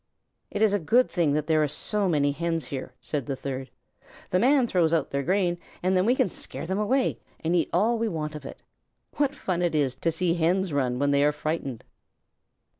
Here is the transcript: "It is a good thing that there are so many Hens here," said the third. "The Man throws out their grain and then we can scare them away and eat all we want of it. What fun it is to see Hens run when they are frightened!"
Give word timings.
"It 0.49 0.63
is 0.63 0.73
a 0.73 0.79
good 0.79 1.11
thing 1.11 1.33
that 1.33 1.45
there 1.45 1.61
are 1.61 1.67
so 1.67 2.09
many 2.09 2.31
Hens 2.31 2.69
here," 2.69 2.93
said 3.01 3.27
the 3.27 3.35
third. 3.35 3.69
"The 4.31 4.39
Man 4.39 4.65
throws 4.65 4.93
out 4.93 5.11
their 5.11 5.21
grain 5.21 5.59
and 5.83 5.95
then 5.95 6.07
we 6.07 6.15
can 6.15 6.27
scare 6.27 6.65
them 6.65 6.79
away 6.79 7.19
and 7.41 7.55
eat 7.55 7.69
all 7.71 7.99
we 7.99 8.07
want 8.07 8.33
of 8.33 8.43
it. 8.43 8.63
What 9.17 9.35
fun 9.35 9.61
it 9.61 9.75
is 9.75 9.95
to 9.97 10.11
see 10.11 10.33
Hens 10.33 10.73
run 10.73 10.97
when 10.97 11.11
they 11.11 11.23
are 11.23 11.31
frightened!" 11.31 11.83